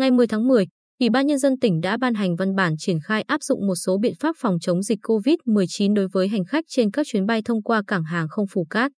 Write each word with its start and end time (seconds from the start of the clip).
20 0.00 0.26
tháng 0.26 0.48
10, 0.48 0.66
Ủy 1.00 1.10
ban 1.10 1.26
Nhân 1.26 1.38
dân 1.38 1.58
tỉnh 1.58 1.80
đã 1.80 1.96
ban 1.96 2.14
hành 2.14 2.36
văn 2.36 2.54
bản 2.54 2.74
triển 2.78 2.98
khai 3.04 3.22
áp 3.22 3.42
dụng 3.42 3.66
một 3.66 3.74
số 3.74 3.98
biện 3.98 4.14
pháp 4.20 4.36
phòng 4.38 4.56
chống 4.60 4.82
dịch 4.82 4.98
COVID-19 5.02 5.94
đối 5.94 6.08
với 6.12 6.28
hành 6.28 6.44
khách 6.44 6.64
trên 6.68 6.90
các 6.90 7.06
chuyến 7.06 7.26
bay 7.26 7.42
thông 7.44 7.62
qua 7.62 7.82
cảng 7.86 8.04
hàng 8.04 8.28
không 8.28 8.46
Phù 8.46 8.66
Cát. 8.70 8.92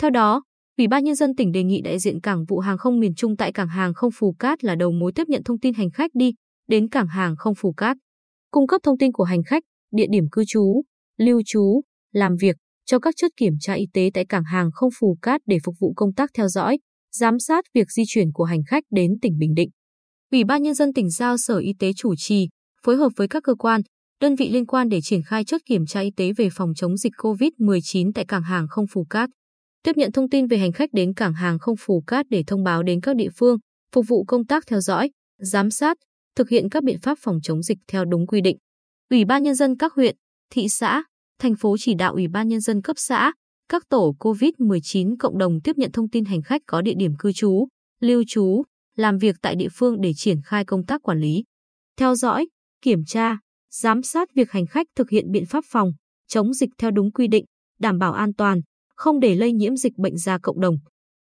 Theo 0.00 0.10
đó, 0.10 0.42
Ủy 0.78 0.88
ban 0.88 1.04
Nhân 1.04 1.14
dân 1.14 1.34
tỉnh 1.36 1.52
đề 1.52 1.62
nghị 1.62 1.80
đại 1.80 1.98
diện 1.98 2.20
Cảng 2.20 2.44
vụ 2.44 2.58
Hàng 2.58 2.78
không 2.78 3.00
miền 3.00 3.14
Trung 3.14 3.36
tại 3.36 3.52
Cảng 3.52 3.68
hàng 3.68 3.94
không 3.94 4.10
Phù 4.14 4.34
Cát 4.38 4.64
là 4.64 4.74
đầu 4.74 4.92
mối 4.92 5.12
tiếp 5.14 5.28
nhận 5.28 5.42
thông 5.44 5.58
tin 5.58 5.74
hành 5.74 5.90
khách 5.90 6.10
đi 6.14 6.32
đến 6.68 6.88
Cảng 6.88 7.08
hàng 7.08 7.36
không 7.36 7.54
Phù 7.54 7.72
Cát, 7.72 7.96
cung 8.50 8.66
cấp 8.66 8.80
thông 8.84 8.98
tin 8.98 9.12
của 9.12 9.24
hành 9.24 9.42
khách, 9.42 9.62
địa 9.92 10.06
điểm 10.10 10.24
cư 10.32 10.44
trú, 10.46 10.82
lưu 11.18 11.42
trú, 11.46 11.80
làm 12.12 12.36
việc 12.40 12.56
cho 12.84 12.98
các 12.98 13.14
chốt 13.16 13.30
kiểm 13.36 13.52
tra 13.60 13.74
y 13.74 13.86
tế 13.92 14.10
tại 14.14 14.24
Cảng 14.28 14.44
hàng 14.44 14.70
không 14.72 14.90
Phù 15.00 15.18
Cát 15.22 15.40
để 15.46 15.58
phục 15.64 15.74
vụ 15.80 15.92
công 15.96 16.12
tác 16.12 16.30
theo 16.34 16.48
dõi, 16.48 16.78
giám 17.12 17.38
sát 17.38 17.64
việc 17.74 17.90
di 17.90 18.02
chuyển 18.06 18.32
của 18.32 18.44
hành 18.44 18.62
khách 18.66 18.84
đến 18.90 19.10
tỉnh 19.22 19.38
Bình 19.38 19.54
Định. 19.54 19.70
Ủy 20.32 20.44
ban 20.44 20.62
Nhân 20.62 20.74
dân 20.74 20.92
tỉnh 20.92 21.10
giao 21.10 21.36
Sở 21.36 21.58
Y 21.58 21.72
tế 21.78 21.92
chủ 21.92 22.14
trì, 22.16 22.48
phối 22.82 22.96
hợp 22.96 23.12
với 23.16 23.28
các 23.28 23.42
cơ 23.42 23.54
quan, 23.54 23.80
đơn 24.20 24.34
vị 24.34 24.50
liên 24.50 24.66
quan 24.66 24.88
để 24.88 25.00
triển 25.00 25.22
khai 25.22 25.44
chốt 25.44 25.60
kiểm 25.66 25.86
tra 25.86 26.00
y 26.00 26.10
tế 26.16 26.32
về 26.32 26.48
phòng 26.52 26.74
chống 26.76 26.96
dịch 26.96 27.12
COVID-19 27.18 28.12
tại 28.14 28.24
cảng 28.24 28.42
hàng 28.42 28.66
không 28.68 28.86
Phù 28.92 29.04
Cát. 29.10 29.30
Tiếp 29.82 29.96
nhận 29.96 30.12
thông 30.12 30.28
tin 30.28 30.46
về 30.46 30.58
hành 30.58 30.72
khách 30.72 30.92
đến 30.92 31.14
cảng 31.14 31.34
hàng 31.34 31.58
không 31.58 31.76
Phù 31.80 32.02
Cát 32.06 32.26
để 32.30 32.42
thông 32.46 32.64
báo 32.64 32.82
đến 32.82 33.00
các 33.00 33.16
địa 33.16 33.28
phương, 33.36 33.58
phục 33.94 34.04
vụ 34.08 34.24
công 34.24 34.46
tác 34.46 34.64
theo 34.66 34.80
dõi, 34.80 35.10
giám 35.38 35.70
sát, 35.70 35.96
thực 36.36 36.48
hiện 36.48 36.68
các 36.68 36.84
biện 36.84 36.98
pháp 37.02 37.18
phòng 37.20 37.38
chống 37.42 37.62
dịch 37.62 37.78
theo 37.88 38.04
đúng 38.04 38.26
quy 38.26 38.40
định. 38.40 38.56
Ủy 39.10 39.24
ban 39.24 39.42
Nhân 39.42 39.54
dân 39.54 39.76
các 39.76 39.92
huyện, 39.92 40.16
thị 40.52 40.68
xã, 40.68 41.04
thành 41.40 41.56
phố 41.56 41.76
chỉ 41.78 41.94
đạo 41.94 42.12
Ủy 42.12 42.28
ban 42.28 42.48
Nhân 42.48 42.60
dân 42.60 42.82
cấp 42.82 42.96
xã, 42.98 43.32
các 43.68 43.82
tổ 43.88 44.14
COVID-19 44.20 45.16
cộng 45.18 45.38
đồng 45.38 45.60
tiếp 45.64 45.72
nhận 45.76 45.92
thông 45.92 46.08
tin 46.08 46.24
hành 46.24 46.42
khách 46.42 46.62
có 46.66 46.82
địa 46.82 46.94
điểm 46.98 47.12
cư 47.18 47.32
trú, 47.32 47.66
lưu 48.00 48.24
trú, 48.26 48.62
làm 48.96 49.18
việc 49.18 49.36
tại 49.42 49.56
địa 49.56 49.68
phương 49.72 50.00
để 50.00 50.12
triển 50.16 50.40
khai 50.44 50.64
công 50.64 50.86
tác 50.86 51.02
quản 51.02 51.20
lý, 51.20 51.44
theo 51.98 52.14
dõi, 52.14 52.46
kiểm 52.82 53.04
tra, 53.06 53.38
giám 53.70 54.02
sát 54.02 54.28
việc 54.34 54.50
hành 54.50 54.66
khách 54.66 54.86
thực 54.96 55.10
hiện 55.10 55.30
biện 55.30 55.46
pháp 55.46 55.64
phòng, 55.70 55.92
chống 56.28 56.54
dịch 56.54 56.70
theo 56.78 56.90
đúng 56.90 57.12
quy 57.12 57.28
định, 57.28 57.44
đảm 57.78 57.98
bảo 57.98 58.12
an 58.12 58.34
toàn, 58.34 58.60
không 58.96 59.20
để 59.20 59.34
lây 59.34 59.52
nhiễm 59.52 59.76
dịch 59.76 59.92
bệnh 59.96 60.16
ra 60.16 60.38
cộng 60.42 60.60
đồng. 60.60 60.76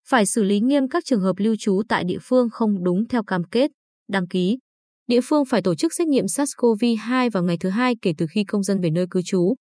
Phải 0.08 0.26
xử 0.26 0.42
lý 0.42 0.60
nghiêm 0.60 0.88
các 0.88 1.04
trường 1.06 1.20
hợp 1.20 1.34
lưu 1.38 1.56
trú 1.58 1.82
tại 1.88 2.04
địa 2.04 2.18
phương 2.22 2.48
không 2.50 2.84
đúng 2.84 3.08
theo 3.08 3.22
cam 3.22 3.44
kết, 3.44 3.70
đăng 4.08 4.28
ký. 4.28 4.58
Địa 5.06 5.20
phương 5.24 5.44
phải 5.44 5.62
tổ 5.62 5.74
chức 5.74 5.94
xét 5.94 6.08
nghiệm 6.08 6.24
SARS-CoV-2 6.24 7.30
vào 7.30 7.42
ngày 7.42 7.56
thứ 7.60 7.68
hai 7.68 7.96
kể 8.02 8.12
từ 8.18 8.26
khi 8.30 8.44
công 8.44 8.62
dân 8.62 8.80
về 8.80 8.90
nơi 8.90 9.06
cư 9.10 9.22
trú. 9.22 9.54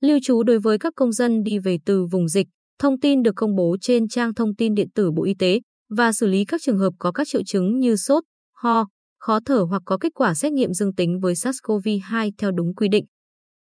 Lưu 0.00 0.18
trú 0.22 0.42
đối 0.42 0.58
với 0.58 0.78
các 0.78 0.92
công 0.96 1.12
dân 1.12 1.42
đi 1.42 1.58
về 1.58 1.78
từ 1.84 2.06
vùng 2.06 2.28
dịch, 2.28 2.46
thông 2.78 3.00
tin 3.00 3.22
được 3.22 3.32
công 3.36 3.56
bố 3.56 3.76
trên 3.80 4.08
trang 4.08 4.34
thông 4.34 4.54
tin 4.54 4.74
điện 4.74 4.88
tử 4.94 5.10
Bộ 5.10 5.24
Y 5.24 5.34
tế 5.34 5.60
và 5.88 6.12
xử 6.12 6.26
lý 6.26 6.44
các 6.44 6.60
trường 6.64 6.78
hợp 6.78 6.92
có 6.98 7.12
các 7.12 7.28
triệu 7.28 7.42
chứng 7.46 7.78
như 7.78 7.96
sốt, 7.96 8.24
ho, 8.54 8.86
khó 9.18 9.40
thở 9.44 9.66
hoặc 9.70 9.82
có 9.84 9.98
kết 9.98 10.14
quả 10.14 10.34
xét 10.34 10.52
nghiệm 10.52 10.72
dương 10.72 10.94
tính 10.94 11.20
với 11.20 11.34
SARS-CoV-2 11.34 12.30
theo 12.38 12.50
đúng 12.50 12.74
quy 12.74 12.88
định. 12.88 13.04